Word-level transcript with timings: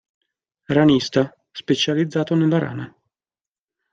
Ranista: 0.65 1.31
Specializzato 1.51 2.33
nella 2.33 2.57
rana. 2.57 2.95